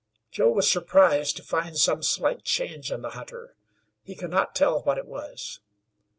[0.31, 3.55] Joe was surprised to find some slight change in the hunter.
[4.01, 5.59] He could not tell what it was.